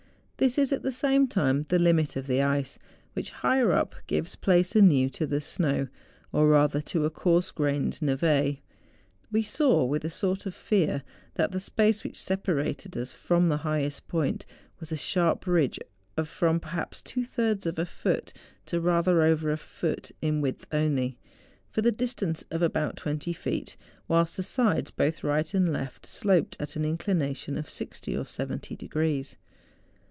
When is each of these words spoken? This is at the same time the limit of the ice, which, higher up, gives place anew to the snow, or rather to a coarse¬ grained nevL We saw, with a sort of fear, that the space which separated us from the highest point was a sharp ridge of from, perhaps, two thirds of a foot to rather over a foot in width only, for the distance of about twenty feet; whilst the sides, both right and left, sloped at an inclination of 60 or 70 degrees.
This 0.37 0.57
is 0.57 0.71
at 0.71 0.81
the 0.81 0.91
same 0.91 1.27
time 1.27 1.67
the 1.69 1.77
limit 1.77 2.15
of 2.15 2.25
the 2.25 2.41
ice, 2.41 2.79
which, 3.13 3.29
higher 3.29 3.71
up, 3.73 3.93
gives 4.07 4.35
place 4.35 4.75
anew 4.75 5.07
to 5.09 5.27
the 5.27 5.39
snow, 5.39 5.87
or 6.31 6.47
rather 6.47 6.81
to 6.81 7.05
a 7.05 7.11
coarse¬ 7.11 7.53
grained 7.53 7.99
nevL 8.01 8.57
We 9.31 9.43
saw, 9.43 9.83
with 9.85 10.03
a 10.03 10.09
sort 10.09 10.47
of 10.47 10.55
fear, 10.55 11.03
that 11.35 11.51
the 11.51 11.59
space 11.59 12.03
which 12.03 12.19
separated 12.19 12.97
us 12.97 13.11
from 13.11 13.49
the 13.49 13.57
highest 13.57 14.07
point 14.07 14.47
was 14.79 14.91
a 14.91 14.97
sharp 14.97 15.45
ridge 15.45 15.77
of 16.17 16.27
from, 16.27 16.59
perhaps, 16.59 17.03
two 17.03 17.23
thirds 17.23 17.67
of 17.67 17.77
a 17.77 17.85
foot 17.85 18.33
to 18.65 18.81
rather 18.81 19.21
over 19.21 19.51
a 19.51 19.57
foot 19.57 20.09
in 20.23 20.41
width 20.41 20.65
only, 20.71 21.19
for 21.69 21.83
the 21.83 21.91
distance 21.91 22.43
of 22.49 22.63
about 22.63 22.95
twenty 22.97 23.31
feet; 23.31 23.77
whilst 24.07 24.37
the 24.37 24.41
sides, 24.41 24.89
both 24.89 25.23
right 25.23 25.53
and 25.53 25.71
left, 25.71 26.07
sloped 26.07 26.57
at 26.59 26.75
an 26.75 26.83
inclination 26.83 27.59
of 27.59 27.69
60 27.69 28.17
or 28.17 28.25
70 28.25 28.75
degrees. 28.75 29.37